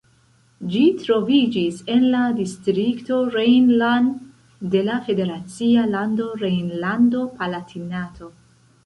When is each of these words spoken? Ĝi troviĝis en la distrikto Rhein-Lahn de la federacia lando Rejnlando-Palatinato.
Ĝi 0.75 0.79
troviĝis 1.01 1.75
en 1.95 2.07
la 2.13 2.21
distrikto 2.39 3.19
Rhein-Lahn 3.35 4.07
de 4.77 4.81
la 4.87 4.97
federacia 5.11 5.85
lando 5.93 6.27
Rejnlando-Palatinato. 6.45 8.31